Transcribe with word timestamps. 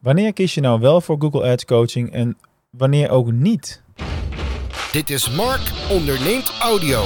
Wanneer 0.00 0.32
kies 0.32 0.54
je 0.54 0.60
nou 0.60 0.80
wel 0.80 1.00
voor 1.00 1.16
Google 1.18 1.50
Ads 1.50 1.64
coaching 1.64 2.12
en 2.12 2.36
wanneer 2.70 3.10
ook 3.10 3.32
niet? 3.32 3.82
Dit 4.92 5.10
is 5.10 5.30
Mark 5.30 5.72
onderneemt 5.90 6.52
audio. 6.60 7.02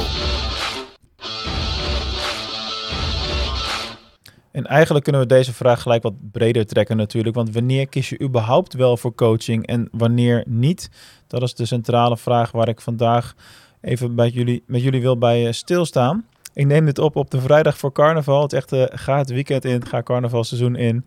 En 4.51 4.67
eigenlijk 4.67 5.05
kunnen 5.05 5.23
we 5.23 5.29
deze 5.29 5.53
vraag 5.53 5.83
gelijk 5.83 6.03
wat 6.03 6.31
breder 6.33 6.67
trekken 6.67 6.97
natuurlijk. 6.97 7.35
Want 7.35 7.55
wanneer 7.55 7.89
kies 7.89 8.09
je 8.09 8.21
überhaupt 8.21 8.75
wel 8.75 8.97
voor 8.97 9.15
coaching 9.15 9.67
en 9.67 9.89
wanneer 9.93 10.45
niet? 10.47 10.91
Dat 11.27 11.43
is 11.43 11.55
de 11.55 11.67
centrale 11.67 12.17
vraag 12.17 12.51
waar 12.51 12.69
ik 12.69 12.81
vandaag 12.81 13.35
even 13.81 14.15
bij 14.15 14.29
jullie, 14.29 14.63
met 14.67 14.83
jullie 14.83 15.01
wil 15.01 15.19
bij 15.19 15.47
eh, 15.47 15.53
stilstaan. 15.53 16.27
Ik 16.55 16.67
neem 16.67 16.85
dit 16.85 16.99
op 16.99 17.17
op 17.17 17.31
de 17.31 17.41
vrijdag 17.41 17.79
voor 17.79 17.93
carnaval. 17.93 18.43
Het 18.43 18.53
echt 18.53 18.73
uh, 18.73 18.85
ga 18.89 19.19
het 19.19 19.31
weekend 19.31 19.65
in, 19.65 19.87
ga 19.87 20.03
carnavalseizoen 20.03 20.77
in. 20.77 21.07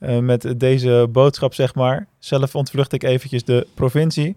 Uh, 0.00 0.18
met 0.18 0.54
deze 0.56 1.08
boodschap 1.10 1.54
zeg 1.54 1.74
maar. 1.74 2.06
Zelf 2.18 2.54
ontvlucht 2.54 2.92
ik 2.92 3.02
eventjes 3.02 3.44
de 3.44 3.66
provincie. 3.74 4.36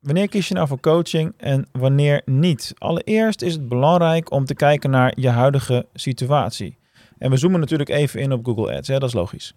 Wanneer 0.00 0.28
kies 0.28 0.48
je 0.48 0.54
nou 0.54 0.68
voor 0.68 0.80
coaching 0.80 1.34
en 1.36 1.66
wanneer 1.72 2.22
niet? 2.24 2.74
Allereerst 2.78 3.42
is 3.42 3.52
het 3.52 3.68
belangrijk 3.68 4.30
om 4.30 4.44
te 4.44 4.54
kijken 4.54 4.90
naar 4.90 5.12
je 5.16 5.28
huidige 5.28 5.86
situatie. 5.94 6.78
En 7.18 7.30
we 7.30 7.36
zoomen 7.36 7.60
natuurlijk 7.60 7.88
even 7.88 8.20
in 8.20 8.32
op 8.32 8.44
Google 8.44 8.76
Ads, 8.76 8.88
hè? 8.88 8.98
dat 8.98 9.08
is 9.08 9.14
logisch. 9.14 9.54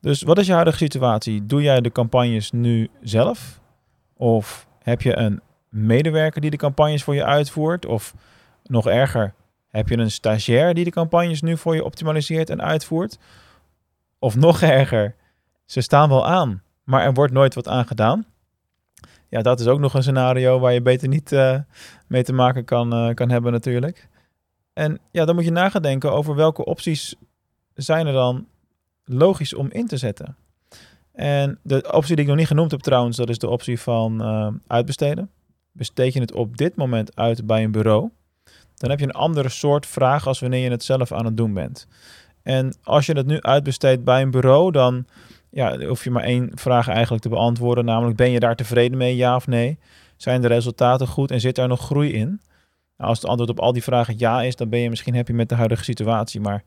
Dus 0.00 0.22
wat 0.22 0.38
is 0.38 0.46
je 0.46 0.52
huidige 0.52 0.76
situatie? 0.76 1.46
Doe 1.46 1.62
jij 1.62 1.80
de 1.80 1.92
campagnes 1.92 2.50
nu 2.50 2.88
zelf? 3.02 3.60
Of 4.16 4.66
heb 4.82 5.02
je 5.02 5.16
een 5.16 5.40
medewerker 5.68 6.40
die 6.40 6.50
de 6.50 6.56
campagnes 6.56 7.02
voor 7.02 7.14
je 7.14 7.24
uitvoert? 7.24 7.86
Of 7.86 8.14
nog 8.64 8.86
erger, 8.86 9.34
heb 9.68 9.88
je 9.88 9.96
een 9.96 10.10
stagiair 10.10 10.74
die 10.74 10.84
de 10.84 10.90
campagnes 10.90 11.42
nu 11.42 11.56
voor 11.56 11.74
je 11.74 11.84
optimaliseert 11.84 12.50
en 12.50 12.62
uitvoert? 12.62 13.18
Of 14.24 14.36
nog 14.36 14.60
erger, 14.60 15.14
ze 15.64 15.80
staan 15.80 16.08
wel 16.08 16.26
aan, 16.26 16.62
maar 16.84 17.02
er 17.02 17.12
wordt 17.12 17.32
nooit 17.32 17.54
wat 17.54 17.68
aan 17.68 17.86
gedaan. 17.86 18.26
Ja, 19.28 19.42
dat 19.42 19.60
is 19.60 19.66
ook 19.66 19.78
nog 19.80 19.94
een 19.94 20.02
scenario 20.02 20.58
waar 20.58 20.72
je 20.72 20.82
beter 20.82 21.08
niet 21.08 21.32
uh, 21.32 21.58
mee 22.06 22.22
te 22.22 22.32
maken 22.32 22.64
kan, 22.64 22.94
uh, 22.94 23.14
kan 23.14 23.30
hebben 23.30 23.52
natuurlijk. 23.52 24.08
En 24.72 24.98
ja, 25.10 25.24
dan 25.24 25.34
moet 25.34 25.44
je 25.44 25.50
nagedenken 25.50 26.12
over 26.12 26.34
welke 26.34 26.64
opties 26.64 27.14
zijn 27.74 28.06
er 28.06 28.12
dan 28.12 28.46
logisch 29.04 29.54
om 29.54 29.70
in 29.70 29.86
te 29.86 29.96
zetten. 29.96 30.36
En 31.12 31.58
de 31.62 31.92
optie 31.92 32.14
die 32.14 32.24
ik 32.24 32.30
nog 32.30 32.38
niet 32.38 32.46
genoemd 32.46 32.70
heb 32.70 32.80
trouwens, 32.80 33.16
dat 33.16 33.28
is 33.28 33.38
de 33.38 33.48
optie 33.48 33.80
van 33.80 34.22
uh, 34.22 34.48
uitbesteden. 34.66 35.30
Besteed 35.72 36.12
je 36.12 36.20
het 36.20 36.32
op 36.32 36.56
dit 36.56 36.76
moment 36.76 37.16
uit 37.16 37.46
bij 37.46 37.64
een 37.64 37.72
bureau, 37.72 38.10
dan 38.74 38.90
heb 38.90 38.98
je 38.98 39.04
een 39.04 39.12
andere 39.12 39.48
soort 39.48 39.86
vraag 39.86 40.26
als 40.26 40.40
wanneer 40.40 40.64
je 40.64 40.70
het 40.70 40.84
zelf 40.84 41.12
aan 41.12 41.24
het 41.24 41.36
doen 41.36 41.54
bent. 41.54 41.86
En 42.44 42.76
als 42.82 43.06
je 43.06 43.12
het 43.12 43.26
nu 43.26 43.40
uitbesteedt 43.40 44.04
bij 44.04 44.22
een 44.22 44.30
bureau, 44.30 44.70
dan 44.70 45.06
ja, 45.50 45.78
hoef 45.78 46.04
je 46.04 46.10
maar 46.10 46.22
één 46.22 46.50
vraag 46.54 46.88
eigenlijk 46.88 47.22
te 47.22 47.28
beantwoorden, 47.28 47.84
namelijk 47.84 48.16
ben 48.16 48.30
je 48.30 48.40
daar 48.40 48.56
tevreden 48.56 48.98
mee, 48.98 49.16
ja 49.16 49.36
of 49.36 49.46
nee? 49.46 49.78
Zijn 50.16 50.40
de 50.40 50.48
resultaten 50.48 51.06
goed 51.06 51.30
en 51.30 51.40
zit 51.40 51.58
er 51.58 51.68
nog 51.68 51.80
groei 51.80 52.12
in? 52.12 52.40
Nou, 52.96 53.10
als 53.10 53.20
het 53.20 53.28
antwoord 53.28 53.50
op 53.50 53.60
al 53.60 53.72
die 53.72 53.82
vragen 53.82 54.14
ja 54.18 54.42
is, 54.42 54.56
dan 54.56 54.68
ben 54.68 54.80
je 54.80 54.90
misschien 54.90 55.14
happy 55.14 55.32
met 55.32 55.48
de 55.48 55.54
huidige 55.54 55.84
situatie. 55.84 56.40
Maar 56.40 56.64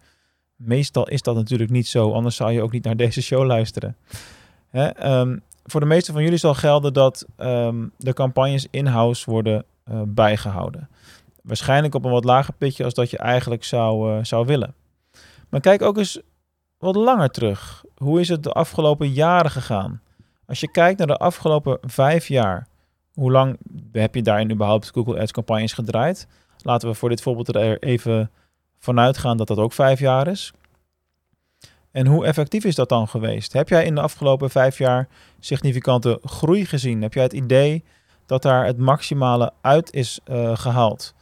meestal 0.56 1.08
is 1.08 1.22
dat 1.22 1.36
natuurlijk 1.36 1.70
niet 1.70 1.88
zo, 1.88 2.12
anders 2.12 2.36
zou 2.36 2.52
je 2.52 2.62
ook 2.62 2.72
niet 2.72 2.84
naar 2.84 2.98
deze 3.06 3.22
show 3.22 3.46
luisteren. 3.46 3.96
Hè? 4.70 5.20
Um, 5.20 5.42
voor 5.66 5.80
de 5.80 5.86
meeste 5.86 6.12
van 6.12 6.24
jullie 6.24 6.38
zal 6.38 6.54
gelden 6.54 6.94
dat 6.94 7.26
um, 7.38 7.92
de 7.98 8.14
campagnes 8.14 8.68
in-house 8.72 9.30
worden 9.32 9.66
uh, 9.92 10.02
bijgehouden. 10.06 10.90
Waarschijnlijk 11.42 11.96
op 11.96 12.06
een 12.06 12.12
wat 12.12 12.24
lager 12.24 12.54
pitje 12.54 12.84
als 12.84 12.94
dat 12.94 13.10
je 13.10 13.18
eigenlijk 13.18 13.64
zou, 13.64 14.12
uh, 14.12 14.24
zou 14.24 14.46
willen. 14.46 14.74
Maar 15.50 15.60
kijk 15.60 15.82
ook 15.82 15.98
eens 15.98 16.22
wat 16.78 16.96
langer 16.96 17.30
terug. 17.30 17.84
Hoe 17.96 18.20
is 18.20 18.30
het 18.30 18.44
de 18.44 18.52
afgelopen 18.52 19.12
jaren 19.12 19.52
gegaan? 19.52 20.02
Als 20.46 20.60
je 20.60 20.72
kijkt 20.72 20.98
naar 20.98 21.08
de 21.08 21.18
afgelopen 21.18 21.78
vijf 21.82 22.28
jaar, 22.28 22.68
hoe 23.14 23.32
lang 23.32 23.58
heb 23.92 24.16
je 24.16 24.22
daarin 24.22 24.52
überhaupt 24.52 24.92
Google 24.94 25.20
Ads 25.20 25.32
campagnes 25.32 25.74
gedraaid? 25.74 26.28
Laten 26.58 26.90
we 26.90 26.96
voor 26.96 27.10
dit 27.10 27.22
voorbeeld 27.22 27.56
er 27.56 27.80
even 27.80 28.32
vanuit 28.80 29.18
gaan 29.18 29.38
dat 29.38 29.48
dat 29.48 29.58
ook 29.58 29.74
vijf 29.74 30.00
jaar 30.00 30.28
is. 30.28 30.54
En 31.92 32.08
hoe 32.08 32.26
effectief 32.26 32.64
is 32.64 32.76
dat 32.76 32.90
dan 32.90 33.08
geweest? 33.08 33.54
Heb 33.54 33.70
jij 33.70 33.86
in 33.86 33.96
de 33.96 34.02
afgelopen 34.02 34.50
vijf 34.50 34.78
jaar 34.78 35.08
significante 35.40 36.20
groei 36.24 36.66
gezien? 36.66 37.02
Heb 37.02 37.14
jij 37.14 37.24
het 37.24 37.34
idee 37.34 37.84
dat 38.26 38.42
daar 38.42 38.66
het 38.66 38.78
maximale 38.78 39.54
uit 39.62 39.94
is 39.94 40.20
uh, 40.26 40.58
gehaald? 40.58 41.14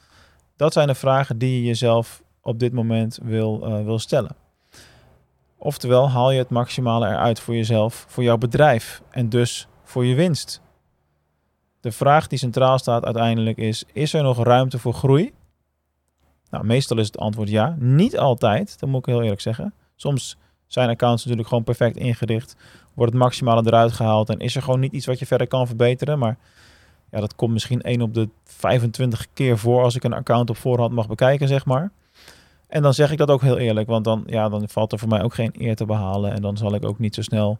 Dat 0.55 0.73
zijn 0.73 0.87
de 0.87 0.95
vragen 0.95 1.37
die 1.37 1.55
je 1.55 1.65
jezelf 1.65 2.23
op 2.45 2.59
dit 2.59 2.73
moment 2.73 3.19
wil, 3.23 3.67
uh, 3.67 3.83
wil 3.83 3.99
stellen. 3.99 4.35
Oftewel, 5.57 6.09
haal 6.09 6.31
je 6.31 6.37
het 6.37 6.49
maximale 6.49 7.07
eruit 7.07 7.39
voor 7.39 7.55
jezelf, 7.55 8.05
voor 8.07 8.23
jouw 8.23 8.37
bedrijf 8.37 9.01
en 9.09 9.29
dus 9.29 9.67
voor 9.83 10.05
je 10.05 10.15
winst. 10.15 10.61
De 11.79 11.91
vraag 11.91 12.27
die 12.27 12.39
centraal 12.39 12.77
staat 12.77 13.05
uiteindelijk 13.05 13.57
is: 13.57 13.83
is 13.93 14.13
er 14.13 14.23
nog 14.23 14.43
ruimte 14.43 14.79
voor 14.79 14.93
groei? 14.93 15.33
Nou, 16.49 16.65
meestal 16.65 16.97
is 16.97 17.05
het 17.05 17.17
antwoord 17.17 17.49
ja. 17.49 17.75
Niet 17.79 18.17
altijd, 18.17 18.79
dat 18.79 18.89
moet 18.89 18.99
ik 18.99 19.05
heel 19.05 19.21
eerlijk 19.21 19.41
zeggen. 19.41 19.73
Soms 19.95 20.37
zijn 20.67 20.89
accounts 20.89 21.21
natuurlijk 21.21 21.47
gewoon 21.47 21.63
perfect 21.63 21.97
ingericht, 21.97 22.55
wordt 22.93 23.13
het 23.13 23.21
maximale 23.21 23.61
eruit 23.65 23.91
gehaald 23.91 24.29
en 24.29 24.39
is 24.39 24.55
er 24.55 24.61
gewoon 24.61 24.79
niet 24.79 24.93
iets 24.93 25.05
wat 25.05 25.19
je 25.19 25.25
verder 25.25 25.47
kan 25.47 25.67
verbeteren. 25.67 26.19
Maar 26.19 26.37
ja, 27.11 27.19
dat 27.19 27.35
komt 27.35 27.53
misschien 27.53 27.81
1 27.81 28.01
op 28.01 28.13
de 28.13 28.29
25 28.43 29.27
keer 29.33 29.57
voor 29.57 29.83
als 29.83 29.95
ik 29.95 30.03
een 30.03 30.13
account 30.13 30.49
op 30.49 30.57
voorhand 30.57 30.91
mag 30.93 31.07
bekijken, 31.07 31.47
zeg 31.47 31.65
maar. 31.65 31.91
En 32.75 32.81
dan 32.81 32.93
zeg 32.93 33.11
ik 33.11 33.17
dat 33.17 33.29
ook 33.29 33.41
heel 33.41 33.57
eerlijk, 33.57 33.87
want 33.87 34.03
dan, 34.03 34.23
ja, 34.25 34.49
dan 34.49 34.69
valt 34.69 34.91
er 34.91 34.99
voor 34.99 35.07
mij 35.07 35.23
ook 35.23 35.33
geen 35.33 35.53
eer 35.57 35.75
te 35.75 35.85
behalen. 35.85 36.31
En 36.31 36.41
dan 36.41 36.57
zal 36.57 36.73
ik 36.73 36.85
ook 36.85 36.99
niet 36.99 37.15
zo 37.15 37.21
snel 37.21 37.59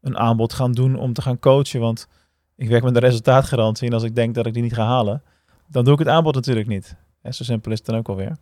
een 0.00 0.18
aanbod 0.18 0.52
gaan 0.52 0.72
doen 0.72 0.96
om 0.96 1.12
te 1.12 1.22
gaan 1.22 1.38
coachen. 1.38 1.80
Want 1.80 2.08
ik 2.56 2.68
werk 2.68 2.82
met 2.82 2.94
de 2.94 3.00
resultaatgarantie. 3.00 3.88
En 3.88 3.94
als 3.94 4.02
ik 4.02 4.14
denk 4.14 4.34
dat 4.34 4.46
ik 4.46 4.54
die 4.54 4.62
niet 4.62 4.74
ga 4.74 4.84
halen, 4.84 5.22
dan 5.66 5.84
doe 5.84 5.92
ik 5.92 5.98
het 5.98 6.08
aanbod 6.08 6.34
natuurlijk 6.34 6.66
niet. 6.66 6.96
En 7.22 7.34
zo 7.34 7.44
simpel 7.44 7.72
is 7.72 7.78
het 7.78 7.86
dan 7.86 7.96
ook 7.96 8.08
alweer. 8.08 8.36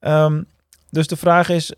Um, 0.00 0.46
dus 0.90 1.06
de 1.06 1.16
vraag 1.16 1.48
is, 1.48 1.72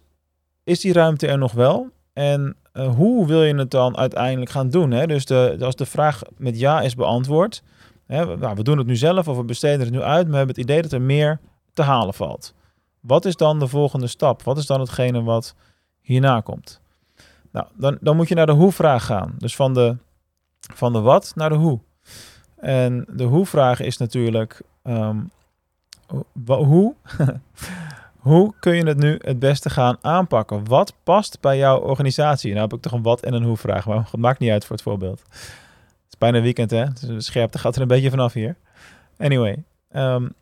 is 0.64 0.80
die 0.80 0.92
ruimte 0.92 1.26
er 1.26 1.38
nog 1.38 1.52
wel? 1.52 1.88
En 2.12 2.56
uh, 2.74 2.94
hoe 2.94 3.26
wil 3.26 3.42
je 3.42 3.54
het 3.54 3.70
dan 3.70 3.96
uiteindelijk 3.96 4.50
gaan 4.50 4.70
doen? 4.70 4.90
Hè? 4.90 5.06
Dus 5.06 5.24
de, 5.24 5.56
als 5.60 5.76
de 5.76 5.86
vraag 5.86 6.22
met 6.36 6.58
ja 6.58 6.80
is 6.80 6.94
beantwoord, 6.94 7.62
hè, 8.06 8.26
we, 8.26 8.36
nou, 8.36 8.54
we 8.54 8.62
doen 8.62 8.78
het 8.78 8.86
nu 8.86 8.96
zelf 8.96 9.28
of 9.28 9.36
we 9.36 9.44
besteden 9.44 9.80
het 9.80 9.90
nu 9.90 10.02
uit, 10.02 10.22
maar 10.22 10.30
we 10.30 10.36
hebben 10.36 10.54
het 10.54 10.64
idee 10.64 10.82
dat 10.82 10.92
er 10.92 11.02
meer 11.02 11.40
te 11.72 11.82
halen 11.82 12.14
valt. 12.14 12.54
Wat 13.02 13.24
is 13.24 13.36
dan 13.36 13.58
de 13.58 13.68
volgende 13.68 14.06
stap? 14.06 14.42
Wat 14.42 14.58
is 14.58 14.66
dan 14.66 14.80
hetgene 14.80 15.22
wat 15.22 15.54
hierna 16.00 16.40
komt? 16.40 16.80
Nou, 17.50 17.66
dan, 17.74 17.98
dan 18.00 18.16
moet 18.16 18.28
je 18.28 18.34
naar 18.34 18.46
de 18.46 18.52
hoe-vraag 18.52 19.04
gaan. 19.04 19.34
Dus 19.38 19.56
van 19.56 19.74
de, 19.74 19.96
van 20.74 20.92
de 20.92 21.00
wat 21.00 21.32
naar 21.34 21.48
de 21.48 21.54
hoe. 21.54 21.80
En 22.56 23.06
de 23.08 23.24
hoe-vraag 23.24 23.80
is 23.80 23.96
natuurlijk: 23.96 24.62
um, 24.82 25.30
hoe, 26.44 26.94
hoe 28.18 28.54
kun 28.60 28.74
je 28.74 28.86
het 28.86 28.98
nu 28.98 29.18
het 29.22 29.38
beste 29.38 29.70
gaan 29.70 29.96
aanpakken? 30.00 30.64
Wat 30.64 30.94
past 31.02 31.40
bij 31.40 31.58
jouw 31.58 31.78
organisatie? 31.78 32.50
Nou 32.50 32.62
heb 32.62 32.72
ik 32.72 32.80
toch 32.80 32.92
een 32.92 33.02
wat 33.02 33.20
en 33.20 33.34
een 33.34 33.44
hoe-vraag, 33.44 33.86
maar 33.86 33.96
het 34.10 34.20
maakt 34.20 34.38
niet 34.38 34.50
uit 34.50 34.64
voor 34.64 34.76
het 34.76 34.84
voorbeeld. 34.84 35.22
Het 35.28 36.10
is 36.10 36.18
bijna 36.18 36.40
weekend, 36.40 36.70
hè? 36.70 36.84
Dus 36.84 37.00
de 37.00 37.20
scherpte 37.20 37.58
gaat 37.58 37.76
er 37.76 37.82
een 37.82 37.88
beetje 37.88 38.10
vanaf 38.10 38.32
hier. 38.32 38.56
Anyway, 39.18 39.62
um, 39.92 40.34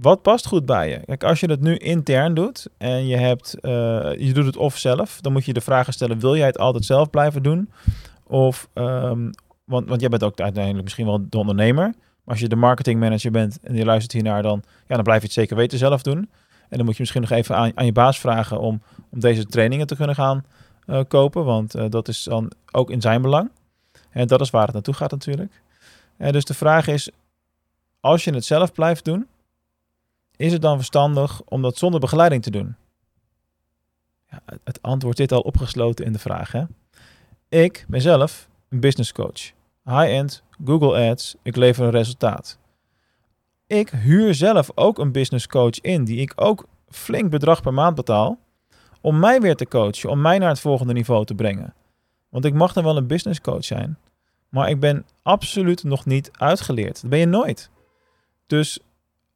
wat 0.00 0.22
past 0.22 0.46
goed 0.46 0.66
bij 0.66 0.88
je? 0.88 1.00
Kijk, 1.04 1.24
als 1.24 1.40
je 1.40 1.50
het 1.50 1.60
nu 1.60 1.76
intern 1.76 2.34
doet 2.34 2.66
en 2.78 3.06
je, 3.06 3.16
hebt, 3.16 3.56
uh, 3.62 3.70
je 4.18 4.32
doet 4.32 4.46
het 4.46 4.56
of 4.56 4.78
zelf, 4.78 5.20
dan 5.20 5.32
moet 5.32 5.44
je 5.44 5.52
de 5.52 5.60
vragen 5.60 5.92
stellen: 5.92 6.18
wil 6.18 6.36
jij 6.36 6.46
het 6.46 6.58
altijd 6.58 6.84
zelf 6.84 7.10
blijven 7.10 7.42
doen? 7.42 7.70
Of, 8.26 8.68
um, 8.74 9.30
want, 9.64 9.88
want 9.88 10.00
jij 10.00 10.10
bent 10.10 10.22
ook 10.22 10.40
uiteindelijk 10.40 10.84
misschien 10.84 11.06
wel 11.06 11.26
de 11.28 11.38
ondernemer. 11.38 11.84
Maar 11.84 12.34
als 12.34 12.40
je 12.40 12.48
de 12.48 12.56
marketingmanager 12.56 13.30
bent 13.30 13.58
en 13.62 13.74
je 13.74 13.84
luistert 13.84 14.12
hiernaar, 14.12 14.42
dan, 14.42 14.62
ja, 14.88 14.94
dan 14.94 15.04
blijf 15.04 15.20
je 15.20 15.26
het 15.26 15.34
zeker 15.34 15.56
weten 15.56 15.78
zelf 15.78 16.02
doen. 16.02 16.30
En 16.68 16.76
dan 16.76 16.84
moet 16.84 16.94
je 16.94 17.00
misschien 17.00 17.20
nog 17.20 17.30
even 17.30 17.56
aan, 17.56 17.72
aan 17.74 17.84
je 17.84 17.92
baas 17.92 18.18
vragen 18.18 18.60
om, 18.60 18.82
om 19.10 19.20
deze 19.20 19.46
trainingen 19.46 19.86
te 19.86 19.96
kunnen 19.96 20.14
gaan 20.14 20.44
uh, 20.86 21.00
kopen. 21.08 21.44
Want 21.44 21.76
uh, 21.76 21.84
dat 21.88 22.08
is 22.08 22.22
dan 22.22 22.52
ook 22.70 22.90
in 22.90 23.00
zijn 23.00 23.22
belang. 23.22 23.50
En 24.10 24.26
dat 24.26 24.40
is 24.40 24.50
waar 24.50 24.64
het 24.64 24.72
naartoe 24.72 24.94
gaat 24.94 25.10
natuurlijk. 25.10 25.62
En 26.16 26.32
dus 26.32 26.44
de 26.44 26.54
vraag 26.54 26.86
is, 26.86 27.10
als 28.00 28.24
je 28.24 28.34
het 28.34 28.44
zelf 28.44 28.72
blijft 28.72 29.04
doen, 29.04 29.26
is 30.42 30.52
het 30.52 30.62
dan 30.62 30.76
verstandig 30.76 31.42
om 31.44 31.62
dat 31.62 31.76
zonder 31.76 32.00
begeleiding 32.00 32.42
te 32.42 32.50
doen? 32.50 32.74
Ja, 34.30 34.42
het 34.64 34.82
antwoord 34.82 35.16
zit 35.16 35.32
al 35.32 35.40
opgesloten 35.40 36.04
in 36.04 36.12
de 36.12 36.18
vraag. 36.18 36.52
Hè? 36.52 36.64
Ik 37.48 37.84
ben 37.88 38.00
zelf 38.00 38.48
een 38.68 38.80
business 38.80 39.12
coach. 39.12 39.52
High-end, 39.84 40.42
Google 40.64 41.10
Ads, 41.10 41.34
ik 41.42 41.56
lever 41.56 41.84
een 41.84 41.90
resultaat. 41.90 42.58
Ik 43.66 43.90
huur 43.90 44.34
zelf 44.34 44.70
ook 44.74 44.98
een 44.98 45.12
business 45.12 45.46
coach 45.46 45.80
in, 45.80 46.04
die 46.04 46.20
ik 46.20 46.32
ook 46.36 46.66
flink 46.88 47.30
bedrag 47.30 47.62
per 47.62 47.74
maand 47.74 47.94
betaal, 47.94 48.38
om 49.00 49.18
mij 49.18 49.40
weer 49.40 49.56
te 49.56 49.68
coachen, 49.68 50.10
om 50.10 50.20
mij 50.20 50.38
naar 50.38 50.48
het 50.48 50.60
volgende 50.60 50.92
niveau 50.92 51.24
te 51.24 51.34
brengen. 51.34 51.74
Want 52.28 52.44
ik 52.44 52.54
mag 52.54 52.72
dan 52.72 52.84
wel 52.84 52.96
een 52.96 53.06
business 53.06 53.40
coach 53.40 53.64
zijn, 53.64 53.98
maar 54.48 54.70
ik 54.70 54.80
ben 54.80 55.06
absoluut 55.22 55.84
nog 55.84 56.04
niet 56.04 56.30
uitgeleerd. 56.32 57.00
Dat 57.00 57.10
ben 57.10 57.18
je 57.18 57.26
nooit. 57.26 57.70
Dus 58.46 58.80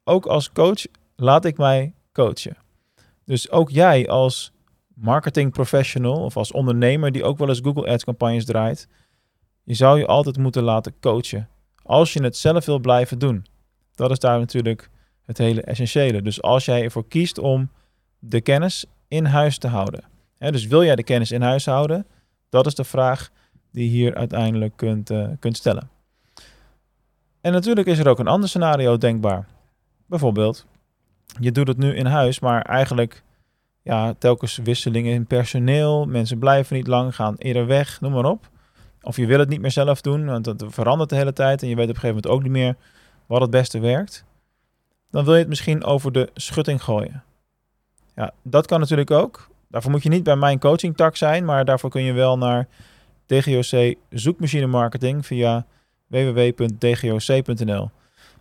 ook 0.09 0.27
als 0.27 0.53
coach 0.53 0.87
laat 1.17 1.45
ik 1.45 1.57
mij 1.57 1.93
coachen. 2.13 2.57
Dus 3.25 3.51
ook 3.51 3.71
jij 3.71 4.09
als 4.09 4.53
marketing 4.95 5.53
professional 5.53 6.25
of 6.25 6.37
als 6.37 6.53
ondernemer 6.53 7.13
die 7.13 7.25
ook 7.25 7.39
wel 7.39 7.49
eens 7.49 7.61
Google 7.61 7.91
Ads 7.91 8.05
campagnes 8.05 8.45
draait, 8.45 8.89
je 9.63 9.75
zou 9.75 9.99
je 9.99 10.07
altijd 10.07 10.39
moeten 10.39 10.63
laten 10.63 10.95
coachen. 11.01 11.49
Als 11.83 12.13
je 12.13 12.23
het 12.23 12.37
zelf 12.37 12.65
wil 12.65 12.79
blijven 12.79 13.19
doen. 13.19 13.47
Dat 13.95 14.11
is 14.11 14.19
daar 14.19 14.39
natuurlijk 14.39 14.91
het 15.25 15.39
hele 15.39 15.63
essentiële. 15.63 16.23
Dus 16.23 16.43
als 16.43 16.65
jij 16.65 16.83
ervoor 16.83 17.09
kiest 17.09 17.39
om 17.39 17.71
de 18.19 18.41
kennis 18.41 18.85
in 19.09 19.25
huis 19.25 19.59
te 19.59 19.69
houden. 19.69 20.05
Hè, 20.39 20.53
dus 20.53 20.67
wil 20.67 20.85
jij 20.85 20.97
de 20.97 21.03
kennis 21.03 21.33
in 21.33 21.43
huis 21.43 21.67
houden? 21.67 22.07
Dat 22.49 22.67
is 22.67 22.75
de 22.75 22.85
vraag 22.85 23.31
die 23.73 23.85
je 23.85 23.91
hier 23.91 24.15
uiteindelijk 24.15 24.77
kunt, 24.77 25.11
uh, 25.11 25.29
kunt 25.39 25.57
stellen. 25.57 25.91
En 27.41 27.53
natuurlijk 27.53 27.87
is 27.87 27.99
er 27.99 28.09
ook 28.09 28.19
een 28.19 28.27
ander 28.27 28.49
scenario 28.49 28.99
denkbaar. 28.99 29.47
Bijvoorbeeld, 30.07 30.67
je 31.41 31.53
doet 31.53 31.69
het 31.69 31.79
nu 31.79 31.95
in 31.95 32.07
huis, 32.07 32.41
maar 32.41 32.63
eigenlijk 32.63 33.23
ja, 33.83 34.15
telkens 34.19 34.57
wisselingen 34.57 35.13
in 35.13 35.27
personeel. 35.27 36.07
Mensen 36.07 36.39
blijven 36.39 36.77
niet 36.77 36.87
lang, 36.87 37.15
gaan 37.15 37.35
eerder 37.37 37.67
weg, 37.67 38.01
noem 38.01 38.13
maar 38.13 38.25
op. 38.25 38.49
Of 39.03 39.17
je 39.17 39.27
wil 39.27 39.39
het 39.39 39.49
niet 39.49 39.61
meer 39.61 39.71
zelf 39.71 40.01
doen, 40.01 40.27
want 40.27 40.47
het 40.47 40.65
verandert 40.67 41.11
de 41.11 41.17
hele 41.17 41.33
tijd 41.33 41.63
en 41.63 41.69
je 41.69 41.75
weet 41.75 41.89
op 41.89 41.95
een 41.95 42.01
gegeven 42.01 42.23
moment 42.23 42.35
ook 42.35 42.43
niet 42.43 42.53
meer 42.63 42.77
wat 43.27 43.41
het 43.41 43.51
beste 43.51 43.79
werkt. 43.79 44.25
Dan 45.11 45.25
wil 45.25 45.33
je 45.33 45.39
het 45.39 45.49
misschien 45.49 45.85
over 45.85 46.13
de 46.13 46.31
schutting 46.35 46.83
gooien. 46.83 47.23
Ja, 48.15 48.33
dat 48.43 48.67
kan 48.67 48.81
natuurlijk 48.81 49.11
ook. 49.11 49.49
Daarvoor 49.69 49.91
moet 49.91 50.03
je 50.03 50.09
niet 50.09 50.23
bij 50.23 50.37
mijn 50.37 50.59
coaching 50.59 50.97
tak 50.97 51.17
zijn, 51.17 51.45
maar 51.45 51.65
daarvoor 51.65 51.91
kun 51.91 52.03
je 52.03 52.13
wel 52.13 52.39
naar 52.39 52.69
DGOC 53.27 53.95
zoekmachine 54.11 54.67
marketing 54.67 55.27
via 55.27 55.67
www.dgoc.nl. 56.07 57.91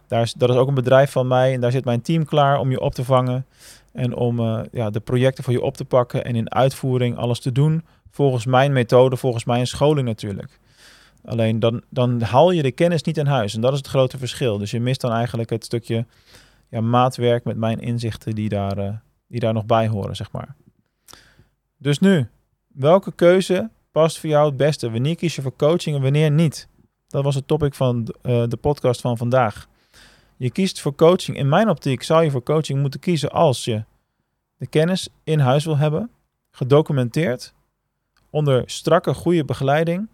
Daar 0.07 0.22
is, 0.22 0.34
dat 0.34 0.50
is 0.50 0.56
ook 0.56 0.68
een 0.68 0.74
bedrijf 0.74 1.12
van 1.12 1.28
mij 1.28 1.54
en 1.54 1.62
daar 1.62 1.72
zit 1.72 1.86
mijn 1.86 2.02
team 2.02 2.25
klaar 2.25 2.60
om 2.60 2.72
je 2.72 2.80
op 2.80 2.94
te 2.94 3.04
vangen 3.04 3.46
en 3.94 4.16
om 4.16 4.40
uh, 4.40 4.60
ja, 4.72 4.90
de 4.90 5.00
projecten 5.00 5.44
voor 5.44 5.54
je 5.54 5.62
op 5.62 5.78
te 5.78 5.86
pakken 5.86 6.25
en 6.25 6.36
in 6.36 6.52
uitvoering 6.52 7.18
alles 7.18 7.40
te 7.40 7.52
doen 7.52 7.84
volgens 8.12 8.46
mijn 8.46 8.74
methode, 8.74 9.18
volgens 9.18 9.44
mijn 9.46 9.68
scholing 9.68 10.07
natuurlijk. 10.07 10.60
Alleen 11.25 11.60
dan, 11.60 11.81
dan 11.90 12.22
haal 12.22 12.52
je 12.52 12.62
de 12.62 12.72
kennis 12.72 13.04
niet 13.04 13.18
in 13.18 13.25
huis 13.25 13.56
en 13.56 13.62
dat 13.62 13.72
is 13.72 13.78
het 13.78 13.88
grote 13.88 14.18
verschil. 14.18 14.57
Dus 14.57 14.72
je 14.72 14.80
mist 14.80 15.02
dan 15.02 15.12
eigenlijk 15.12 15.50
het 15.50 15.66
stukje 15.66 16.06
ja, 16.69 16.81
maatwerk 16.81 17.44
met 17.44 17.58
mijn 17.58 17.80
inzichten 17.80 18.36
die 18.36 18.50
daar, 18.50 18.78
uh, 18.78 18.90
die 19.28 19.40
daar 19.40 19.54
nog 19.54 19.66
bij 19.66 19.88
horen, 19.88 20.16
zeg 20.16 20.31
maar. 20.31 20.56
Dus 21.78 22.00
nu, 22.00 22.28
welke 22.68 23.12
keuze 23.12 23.69
past 23.92 24.19
voor 24.19 24.30
jou 24.30 24.46
het 24.48 24.58
beste? 24.58 24.92
Wanneer 24.92 25.16
kies 25.16 25.36
je 25.36 25.42
voor 25.42 25.56
coaching 25.56 25.96
en 25.96 26.01
wanneer 26.01 26.31
niet? 26.31 26.68
Dat 27.08 27.24
was 27.24 27.36
het 27.36 27.48
topic 27.48 27.74
van 27.74 28.16
uh, 28.24 28.44
de 28.48 28.58
podcast 28.58 29.01
van 29.01 29.18
vandaag. 29.18 29.68
Je 30.38 30.52
kiest 30.52 30.82
voor 30.82 30.96
coaching. 30.96 31.38
In 31.38 31.50
mijn 31.50 31.70
optiek 31.70 32.04
zou 32.04 32.24
je 32.24 32.32
voor 32.32 32.44
coaching 32.44 32.82
moeten 32.82 33.00
kiezen 33.00 33.32
als 33.32 33.66
je 33.66 33.84
de 34.58 34.68
kennis 34.68 35.10
in 35.24 35.40
huis 35.40 35.66
wil 35.66 35.78
hebben, 35.78 36.10
gedocumenteerd, 36.52 37.54
onder 38.30 38.64
strakke, 38.66 39.14
goede 39.14 39.46
begeleiding. 39.46 40.10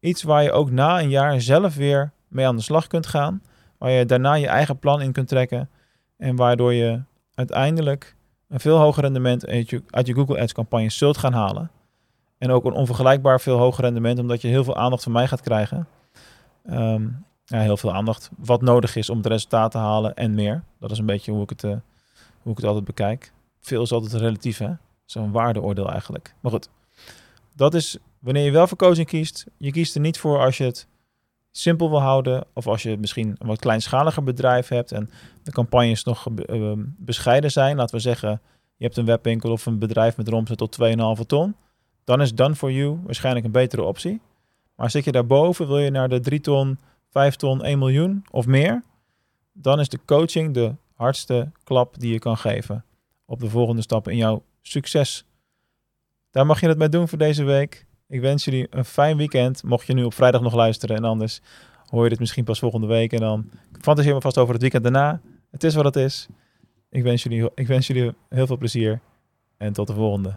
Iets 0.00 0.22
waar 0.22 0.42
je 0.42 0.52
ook 0.52 0.70
na 0.70 1.00
een 1.00 1.08
jaar 1.08 1.40
zelf 1.40 1.74
weer 1.74 2.12
mee 2.28 2.46
aan 2.46 2.56
de 2.56 2.62
slag 2.62 2.86
kunt 2.86 3.06
gaan, 3.06 3.42
waar 3.78 3.90
je 3.90 4.06
daarna 4.06 4.34
je 4.34 4.46
eigen 4.46 4.78
plan 4.78 5.00
in 5.00 5.12
kunt 5.12 5.28
trekken 5.28 5.70
en 6.16 6.36
waardoor 6.36 6.72
je 6.72 7.00
uiteindelijk 7.34 8.16
een 8.48 8.60
veel 8.60 8.78
hoger 8.78 9.02
rendement 9.02 9.46
uit 9.46 9.70
je, 9.70 10.14
Google 10.14 10.40
Ads 10.40 10.52
campagne 10.52 10.90
zult 10.90 11.18
gaan 11.18 11.32
halen. 11.32 11.70
En 12.38 12.50
ook 12.50 12.64
een 12.64 12.72
onvergelijkbaar 12.72 13.40
veel 13.40 13.58
hoger 13.58 13.84
rendement, 13.84 14.18
omdat 14.18 14.42
je 14.42 14.48
heel 14.48 14.64
veel 14.64 14.76
aandacht 14.76 15.02
van 15.02 15.12
mij 15.12 15.28
gaat 15.28 15.40
krijgen. 15.40 15.88
Um, 16.70 17.24
ja, 17.48 17.60
heel 17.60 17.76
veel 17.76 17.94
aandacht. 17.94 18.30
Wat 18.36 18.62
nodig 18.62 18.96
is 18.96 19.10
om 19.10 19.16
het 19.16 19.26
resultaat 19.26 19.70
te 19.70 19.78
halen 19.78 20.14
en 20.14 20.34
meer. 20.34 20.62
Dat 20.80 20.90
is 20.90 20.98
een 20.98 21.06
beetje 21.06 21.32
hoe 21.32 21.42
ik 21.42 21.50
het, 21.50 21.62
uh, 21.62 21.70
hoe 22.42 22.52
ik 22.52 22.56
het 22.56 22.66
altijd 22.66 22.84
bekijk. 22.84 23.32
Veel 23.60 23.82
is 23.82 23.92
altijd 23.92 24.12
relatief, 24.12 24.58
hè? 24.58 24.70
Zo'n 25.04 25.32
waardeoordeel 25.32 25.90
eigenlijk. 25.90 26.34
Maar 26.40 26.52
goed, 26.52 26.68
dat 27.54 27.74
is 27.74 27.98
wanneer 28.18 28.44
je 28.44 28.50
wel 28.50 28.66
voor 28.66 28.78
coaching 28.78 29.06
kiest. 29.06 29.46
Je 29.56 29.70
kiest 29.70 29.94
er 29.94 30.00
niet 30.00 30.18
voor 30.18 30.38
als 30.38 30.56
je 30.56 30.64
het 30.64 30.86
simpel 31.50 31.90
wil 31.90 32.00
houden. 32.00 32.44
Of 32.52 32.66
als 32.66 32.82
je 32.82 32.96
misschien 32.98 33.36
een 33.38 33.46
wat 33.46 33.58
kleinschaliger 33.58 34.22
bedrijf 34.22 34.68
hebt 34.68 34.92
en 34.92 35.10
de 35.42 35.50
campagnes 35.50 36.04
nog 36.04 36.26
uh, 36.46 36.72
bescheiden 36.96 37.50
zijn. 37.50 37.76
Laten 37.76 37.94
we 37.94 38.00
zeggen, 38.00 38.40
je 38.76 38.84
hebt 38.84 38.96
een 38.96 39.04
webwinkel 39.04 39.50
of 39.50 39.66
een 39.66 39.78
bedrijf 39.78 40.16
met 40.16 40.32
omzet 40.32 40.58
tot 40.58 40.78
2,5 41.20 41.26
ton. 41.26 41.54
Dan 42.04 42.20
is 42.20 42.34
Done 42.34 42.54
for 42.54 42.72
You 42.72 43.00
waarschijnlijk 43.04 43.46
een 43.46 43.52
betere 43.52 43.82
optie. 43.82 44.20
Maar 44.74 44.90
zit 44.90 45.04
je 45.04 45.12
daarboven, 45.12 45.66
wil 45.66 45.78
je 45.78 45.90
naar 45.90 46.08
de 46.08 46.20
3 46.20 46.40
ton 46.40 46.78
5 47.10 47.36
ton, 47.36 47.62
1 47.62 47.78
miljoen 47.78 48.24
of 48.30 48.46
meer, 48.46 48.82
dan 49.52 49.80
is 49.80 49.88
de 49.88 49.98
coaching 50.04 50.54
de 50.54 50.74
hardste 50.94 51.50
klap 51.64 51.98
die 51.98 52.12
je 52.12 52.18
kan 52.18 52.36
geven 52.36 52.84
op 53.26 53.40
de 53.40 53.50
volgende 53.50 53.82
stappen 53.82 54.12
in 54.12 54.18
jouw 54.18 54.42
succes. 54.62 55.24
Daar 56.30 56.46
mag 56.46 56.60
je 56.60 56.68
het 56.68 56.78
mee 56.78 56.88
doen 56.88 57.08
voor 57.08 57.18
deze 57.18 57.44
week. 57.44 57.86
Ik 58.08 58.20
wens 58.20 58.44
jullie 58.44 58.66
een 58.70 58.84
fijn 58.84 59.16
weekend. 59.16 59.62
Mocht 59.62 59.86
je 59.86 59.94
nu 59.94 60.04
op 60.04 60.14
vrijdag 60.14 60.40
nog 60.40 60.54
luisteren 60.54 60.96
en 60.96 61.04
anders 61.04 61.40
hoor 61.86 62.02
je 62.02 62.08
dit 62.08 62.18
misschien 62.18 62.44
pas 62.44 62.58
volgende 62.58 62.86
week. 62.86 63.12
En 63.12 63.20
dan 63.20 63.50
fantaseer 63.80 64.14
me 64.14 64.20
vast 64.20 64.38
over 64.38 64.52
het 64.52 64.62
weekend 64.62 64.82
daarna. 64.82 65.20
Het 65.50 65.64
is 65.64 65.74
wat 65.74 65.84
het 65.84 65.96
is. 65.96 66.26
Ik 66.90 67.02
wens 67.02 67.22
jullie, 67.22 67.50
ik 67.54 67.66
wens 67.66 67.86
jullie 67.86 68.14
heel 68.28 68.46
veel 68.46 68.56
plezier 68.56 69.00
en 69.56 69.72
tot 69.72 69.86
de 69.86 69.94
volgende. 69.94 70.36